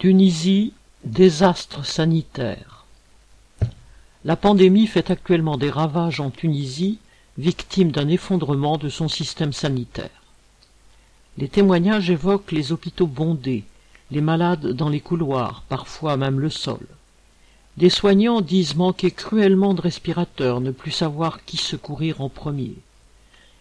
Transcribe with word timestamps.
Tunisie, 0.00 0.72
désastre 1.04 1.84
sanitaire. 1.84 2.86
La 4.24 4.34
pandémie 4.34 4.86
fait 4.86 5.10
actuellement 5.10 5.58
des 5.58 5.68
ravages 5.68 6.20
en 6.20 6.30
Tunisie, 6.30 6.96
victime 7.36 7.90
d'un 7.90 8.08
effondrement 8.08 8.78
de 8.78 8.88
son 8.88 9.08
système 9.08 9.52
sanitaire. 9.52 10.22
Les 11.36 11.48
témoignages 11.48 12.08
évoquent 12.08 12.50
les 12.50 12.72
hôpitaux 12.72 13.06
bondés, 13.06 13.64
les 14.10 14.22
malades 14.22 14.68
dans 14.68 14.88
les 14.88 15.02
couloirs, 15.02 15.64
parfois 15.68 16.16
même 16.16 16.40
le 16.40 16.48
sol. 16.48 16.86
Des 17.76 17.90
soignants 17.90 18.40
disent 18.40 18.76
manquer 18.76 19.10
cruellement 19.10 19.74
de 19.74 19.82
respirateurs, 19.82 20.62
ne 20.62 20.70
plus 20.70 20.92
savoir 20.92 21.44
qui 21.44 21.58
secourir 21.58 22.22
en 22.22 22.30
premier. 22.30 22.72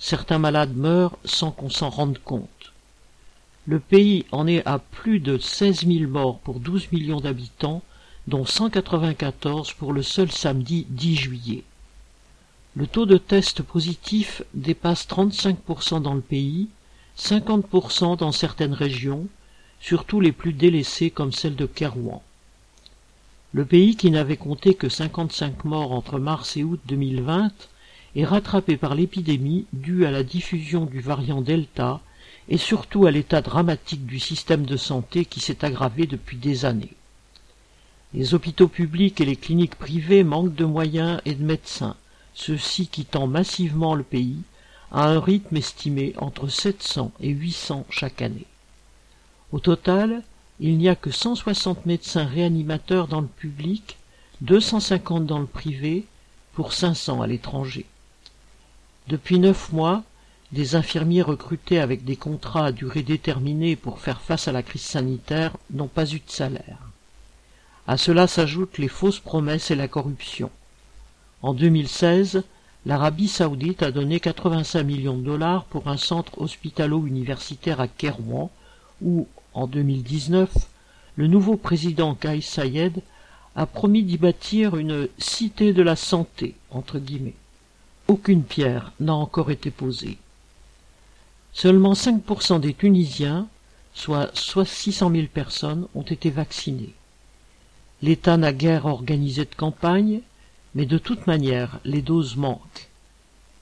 Certains 0.00 0.40
malades 0.40 0.76
meurent 0.76 1.16
sans 1.24 1.52
qu'on 1.52 1.70
s'en 1.70 1.90
rende 1.90 2.18
compte. 2.18 2.72
Le 3.66 3.80
pays 3.80 4.26
en 4.30 4.46
est 4.46 4.66
à 4.66 4.78
plus 4.78 5.20
de 5.20 5.38
16 5.38 5.86
000 5.86 6.10
morts 6.10 6.38
pour 6.40 6.60
12 6.60 6.92
millions 6.92 7.20
d'habitants, 7.20 7.82
dont 8.26 8.44
194 8.44 9.72
pour 9.72 9.94
le 9.94 10.02
seul 10.02 10.30
samedi 10.30 10.86
10 10.90 11.16
juillet. 11.16 11.64
Le 12.76 12.86
taux 12.86 13.06
de 13.06 13.16
tests 13.16 13.62
positifs 13.62 14.42
dépasse 14.52 15.06
35% 15.08 16.02
dans 16.02 16.12
le 16.12 16.20
pays, 16.20 16.68
50% 17.16 18.18
dans 18.18 18.32
certaines 18.32 18.74
régions, 18.74 19.28
surtout 19.80 20.20
les 20.20 20.32
plus 20.32 20.52
délaissées 20.52 21.10
comme 21.10 21.32
celle 21.32 21.56
de 21.56 21.66
Kerouan. 21.66 22.22
Le 23.54 23.64
pays 23.64 23.96
qui 23.96 24.10
n'avait 24.10 24.36
compté 24.36 24.74
que 24.74 24.90
55 24.90 25.64
morts 25.64 25.92
entre 25.92 26.18
mars 26.18 26.56
et 26.58 26.64
août 26.64 26.80
2020 26.86 27.50
est 28.16 28.24
rattrapé 28.24 28.76
par 28.76 28.94
l'épidémie 28.94 29.64
due 29.72 30.04
à 30.04 30.10
la 30.10 30.22
diffusion 30.22 30.84
du 30.84 31.00
variant 31.00 31.40
Delta 31.40 32.00
et 32.48 32.58
surtout 32.58 33.06
à 33.06 33.10
l'état 33.10 33.40
dramatique 33.40 34.06
du 34.06 34.20
système 34.20 34.66
de 34.66 34.76
santé 34.76 35.24
qui 35.24 35.40
s'est 35.40 35.64
aggravé 35.64 36.06
depuis 36.06 36.36
des 36.36 36.64
années. 36.64 36.94
Les 38.12 38.34
hôpitaux 38.34 38.68
publics 38.68 39.20
et 39.20 39.24
les 39.24 39.36
cliniques 39.36 39.76
privées 39.76 40.24
manquent 40.24 40.54
de 40.54 40.64
moyens 40.64 41.20
et 41.24 41.34
de 41.34 41.42
médecins, 41.42 41.96
ceux-ci 42.34 42.86
quittant 42.88 43.26
massivement 43.26 43.94
le 43.94 44.04
pays 44.04 44.42
à 44.92 45.08
un 45.08 45.18
rythme 45.18 45.56
estimé 45.56 46.14
entre 46.18 46.48
700 46.48 47.10
et 47.20 47.30
800 47.30 47.86
chaque 47.90 48.22
année. 48.22 48.46
Au 49.50 49.58
total, 49.58 50.22
il 50.60 50.78
n'y 50.78 50.88
a 50.88 50.94
que 50.94 51.10
160 51.10 51.86
médecins 51.86 52.24
réanimateurs 52.24 53.08
dans 53.08 53.20
le 53.20 53.26
public, 53.26 53.96
250 54.42 55.26
dans 55.26 55.40
le 55.40 55.46
privé, 55.46 56.04
pour 56.52 56.72
500 56.72 57.22
à 57.22 57.26
l'étranger. 57.26 57.86
Depuis 59.08 59.40
neuf 59.40 59.72
mois, 59.72 60.04
des 60.54 60.76
infirmiers 60.76 61.20
recrutés 61.20 61.80
avec 61.80 62.04
des 62.04 62.16
contrats 62.16 62.66
à 62.66 62.72
durée 62.72 63.02
déterminée 63.02 63.74
pour 63.74 63.98
faire 63.98 64.20
face 64.20 64.46
à 64.46 64.52
la 64.52 64.62
crise 64.62 64.82
sanitaire 64.82 65.56
n'ont 65.72 65.88
pas 65.88 66.06
eu 66.06 66.20
de 66.20 66.30
salaire. 66.30 66.78
À 67.88 67.96
cela 67.96 68.26
s'ajoutent 68.28 68.78
les 68.78 68.88
fausses 68.88 69.18
promesses 69.18 69.72
et 69.72 69.74
la 69.74 69.88
corruption. 69.88 70.50
En 71.42 71.54
2016, 71.54 72.44
l'Arabie 72.86 73.28
saoudite 73.28 73.82
a 73.82 73.90
donné 73.90 74.20
85 74.20 74.82
millions 74.84 75.18
de 75.18 75.24
dollars 75.24 75.64
pour 75.64 75.88
un 75.88 75.96
centre 75.96 76.40
hospitalo-universitaire 76.40 77.80
à 77.80 77.88
Kérouan, 77.88 78.50
où, 79.02 79.26
en 79.54 79.66
2019, 79.66 80.50
le 81.16 81.26
nouveau 81.26 81.56
président 81.56 82.14
Kais 82.14 82.40
Sayed 82.40 83.02
a 83.56 83.66
promis 83.66 84.04
d'y 84.04 84.18
bâtir 84.18 84.76
une 84.76 85.08
cité 85.18 85.72
de 85.72 85.82
la 85.82 85.96
santé, 85.96 86.54
entre 86.70 87.00
guillemets. 87.00 87.34
Aucune 88.06 88.44
pierre 88.44 88.92
n'a 89.00 89.14
encore 89.14 89.50
été 89.50 89.70
posée. 89.70 90.16
Seulement 91.54 91.92
5% 91.92 92.58
des 92.58 92.74
Tunisiens, 92.74 93.46
soit 93.94 94.66
600 94.66 95.10
000 95.12 95.26
personnes, 95.32 95.86
ont 95.94 96.02
été 96.02 96.28
vaccinés. 96.28 96.92
L'État 98.02 98.36
n'a 98.36 98.52
guère 98.52 98.86
organisé 98.86 99.44
de 99.44 99.54
campagne, 99.54 100.20
mais 100.74 100.84
de 100.84 100.98
toute 100.98 101.28
manière, 101.28 101.78
les 101.84 102.02
doses 102.02 102.36
manquent. 102.36 102.88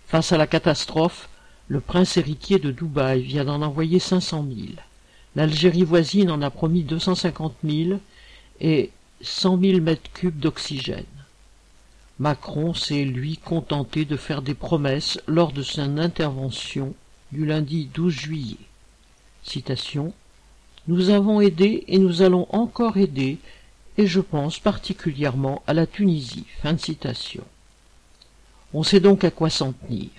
Face 0.07 0.33
à 0.33 0.39
la 0.39 0.47
catastrophe, 0.47 1.29
le 1.69 1.81
prince 1.81 2.17
héritier 2.17 2.59
de 2.59 2.71
Dubaï 2.71 3.23
vient 3.23 3.45
d'en 3.45 3.61
envoyer 3.61 3.99
500 3.99 4.47
000. 4.49 4.69
L'Algérie 5.37 5.85
voisine 5.85 6.31
en 6.31 6.41
a 6.41 6.49
promis 6.49 6.85
250 6.85 7.57
000 7.63 8.01
et 8.61 8.91
100 9.21 9.61
000 9.61 9.81
mètres 9.81 10.11
cubes 10.15 10.39
d'oxygène. 10.39 11.05
Macron 12.19 12.73
s'est, 12.73 13.05
lui, 13.05 13.37
contenté 13.37 14.07
de 14.07 14.17
faire 14.17 14.41
des 14.41 14.55
promesses 14.55 15.21
lors 15.27 15.53
de 15.53 15.63
son 15.63 15.99
intervention 15.99 16.95
du 17.33 17.47
lundi 17.47 17.89
12 17.93 18.13
juillet. 18.13 18.57
Nous 20.89 21.11
avons 21.11 21.41
aidé 21.41 21.85
et 21.89 21.99
nous 21.99 22.23
allons 22.23 22.47
encore 22.51 22.97
aider, 22.97 23.39
et 23.99 24.07
je 24.07 24.21
pense 24.21 24.59
particulièrement 24.59 25.63
à 25.67 25.75
la 25.75 25.87
Tunisie. 25.87 26.47
Fin 26.63 26.75
de 26.75 26.81
citation. 26.81 27.45
On 28.75 28.83
sait 28.83 29.01
donc 29.01 29.25
à 29.25 29.31
quoi 29.31 29.51
s'en 29.51 29.73
tenir. 29.73 30.11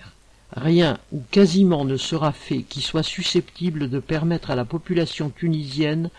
Rien 0.52 0.98
ou 1.12 1.22
quasiment 1.30 1.84
ne 1.84 1.96
sera 1.96 2.32
fait 2.32 2.62
qui 2.62 2.80
soit 2.80 3.02
susceptible 3.02 3.90
de 3.90 3.98
permettre 3.98 4.50
à 4.50 4.54
la 4.54 4.64
population 4.64 5.30
tunisienne 5.30 6.10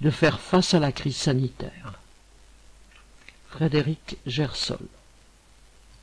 de 0.00 0.10
faire 0.10 0.40
face 0.40 0.74
à 0.74 0.80
la 0.80 0.92
crise 0.92 1.16
sanitaire. 1.16 2.00
Frédéric 3.48 4.16
Gersol 4.26 4.78